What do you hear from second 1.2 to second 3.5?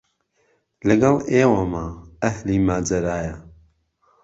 ئێيوهمه ئەهلی ماجەرایە